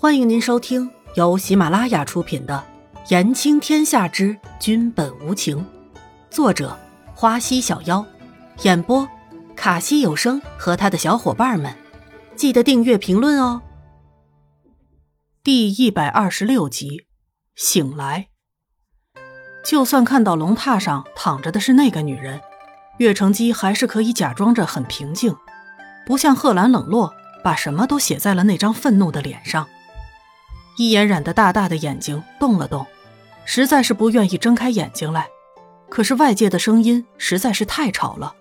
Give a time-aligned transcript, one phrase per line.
[0.00, 2.64] 欢迎您收听由喜马拉雅出品的
[3.10, 5.58] 《言情天下之君本无情》，
[6.30, 6.78] 作者
[7.16, 8.06] 花溪小妖，
[8.62, 9.08] 演播
[9.56, 11.74] 卡西有声和他的小伙伴们。
[12.36, 13.60] 记得订阅、评论哦。
[15.42, 17.06] 第一百二十六集，
[17.56, 18.28] 醒来。
[19.64, 22.40] 就算看到龙榻上躺着的是那个女人，
[22.98, 25.34] 岳成基还是可以假装着很平静，
[26.06, 27.12] 不像贺兰冷落，
[27.42, 29.68] 把什么都写在了那张愤怒的脸上。
[30.78, 32.86] 伊颜染的大大的眼睛动了动，
[33.44, 35.28] 实在是不愿意睁开眼睛来，
[35.88, 38.32] 可是外界的声音实在是太吵了，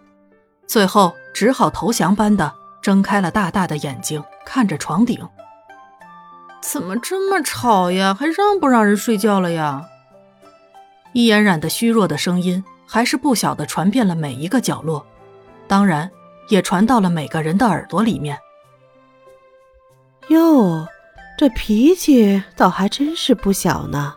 [0.67, 5.27] 最后只好投降般的睁开了大大的眼睛，看着床顶。
[6.61, 8.13] 怎么这么吵呀？
[8.13, 9.87] 还让不让人睡觉了呀？
[11.13, 15.03] 伊颜染的虚弱的声音还是不小的传遍了每一个角落，
[15.67, 16.11] 当然
[16.49, 18.37] 也传到了每个人的耳朵里面。
[20.27, 20.87] 哟。
[21.37, 24.15] 这脾气倒还真是不小呢。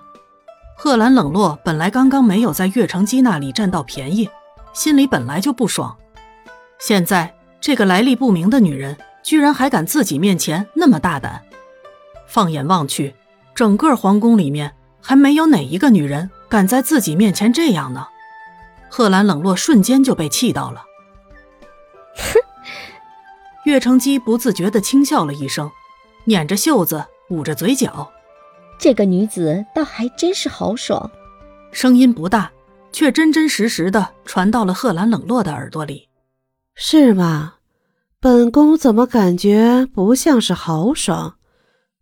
[0.74, 4.26] 贺兰冷落本来刚刚没有在岳成基那里占到便宜，
[4.72, 5.94] 心里本来就不爽。
[6.78, 11.42] 现在这个来历不明的女人居然还敢自己面前那么大胆，
[12.26, 13.14] 放眼望去，
[13.54, 18.06] 整个皇宫里面还没有哪一个女人敢在自己面前这样呢。
[18.88, 20.82] 贺兰冷落瞬间就被气到了。
[22.16, 22.40] 哼，
[23.66, 25.70] 岳成基不自觉地轻笑了一声。
[26.24, 28.10] 捻着袖子，捂着嘴角，
[28.78, 31.10] 这个女子倒还真是豪爽。
[31.72, 32.50] 声音不大，
[32.92, 36.08] 却真真实实的传到了贺兰冷落的耳朵里。
[36.74, 37.54] 是吗？
[38.20, 41.36] 本宫怎么感觉不像是豪爽，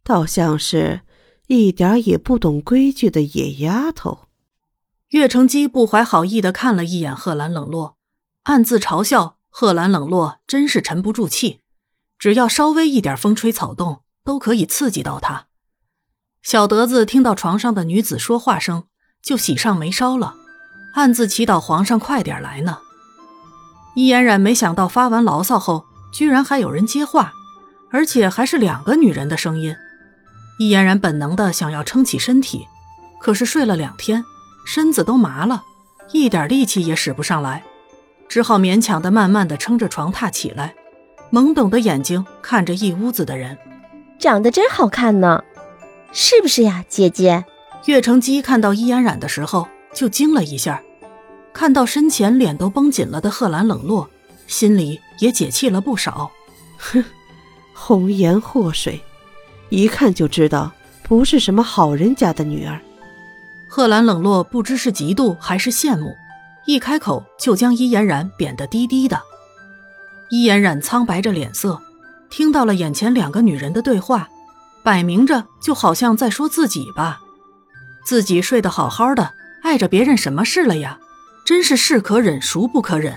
[0.03, 1.03] 倒像是
[1.47, 4.27] 一点也不懂规矩的野丫头。
[5.11, 7.97] 岳成基不怀好意的看了一眼贺兰冷落，
[8.43, 11.61] 暗自嘲笑贺兰冷落真是沉不住气，
[12.19, 14.03] 只要稍微一点风吹草动。
[14.29, 15.47] 都可以刺激到他。
[16.43, 18.85] 小德子听到床上的女子说话声，
[19.23, 20.35] 就喜上眉梢了，
[20.93, 22.81] 暗自祈祷皇上快点来呢。
[23.95, 27.33] 伊嫣然没想到发完牢骚后，居然还有人接话，
[27.91, 29.75] 而且还是两个女人的声音。
[30.59, 32.67] 伊嫣然本能的想要撑起身体，
[33.19, 34.23] 可是睡了两天，
[34.67, 35.65] 身子都麻了，
[36.13, 37.65] 一点力气也使不上来，
[38.29, 40.75] 只好勉强的慢慢的撑着床榻起来，
[41.33, 43.57] 懵懂的眼睛看着一屋子的人。
[44.19, 45.45] 长得真好看呢，
[46.13, 47.45] 是不是呀，姐姐？
[47.87, 50.83] 岳成基看到伊嫣然的时候就惊了一下，
[51.53, 54.11] 看到身前脸都绷紧了的贺兰冷落，
[54.49, 56.31] 心里也解气了不少。
[56.79, 57.05] 哼，
[57.73, 59.01] 红颜祸水，
[59.69, 60.73] 一看就知道
[61.05, 62.81] 不是什么好人家的女儿。
[63.69, 66.17] 贺兰冷落不知是嫉妒还是羡慕，
[66.67, 69.21] 一开口就将伊嫣然贬得低低的。
[70.31, 71.81] 伊嫣然苍白着脸色。
[72.31, 74.29] 听到了眼前两个女人的对话，
[74.83, 77.21] 摆明着就好像在说自己吧。
[78.05, 80.99] 自己睡得好好的，碍着别人什么事了呀？
[81.45, 83.17] 真是是可忍，孰不可忍！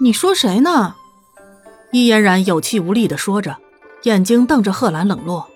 [0.00, 0.94] 你说谁呢？
[1.92, 3.58] 伊嫣然有气无力地说着，
[4.04, 5.46] 眼睛瞪着贺兰冷落。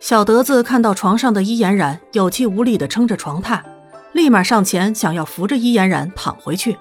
[0.00, 3.60] 小德子看到床上的伊嫣然有气无力地撑着床榻，
[4.12, 6.76] 立马上前想要扶着伊嫣然躺回去。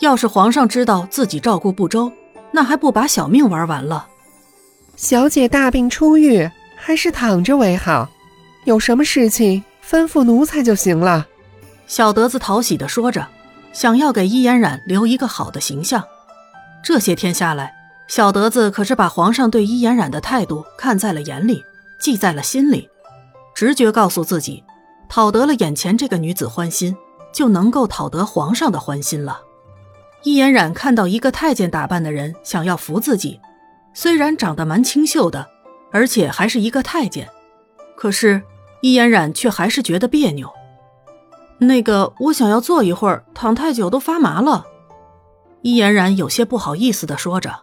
[0.00, 2.12] 要是皇上知道自己照顾不周，
[2.56, 4.06] 那还不把小命玩完了？
[4.96, 8.08] 小姐大病初愈，还是躺着为好。
[8.64, 11.26] 有什么事情吩咐奴才就行了。
[11.86, 13.28] 小德子讨喜的说着，
[13.74, 16.02] 想要给伊嫣然留一个好的形象。
[16.82, 17.74] 这些天下来，
[18.08, 21.62] 小德子可是把皇上对伊嫣然的态度看在了眼里，
[22.00, 22.88] 记在了心里。
[23.54, 24.64] 直觉告诉自己，
[25.10, 26.96] 讨得了眼前这个女子欢心，
[27.34, 29.42] 就能够讨得皇上的欢心了。
[30.26, 33.40] 伊嫣然看到一个太监打扮的人想要扶自己，
[33.94, 35.46] 虽然长得蛮清秀的，
[35.92, 37.28] 而且还是一个太监，
[37.96, 38.42] 可是
[38.80, 40.52] 伊嫣然却还是觉得别扭。
[41.58, 44.66] 那个，我想要坐一会儿，躺太久都发麻了。
[45.62, 47.60] 伊嫣然有些不好意思的说着。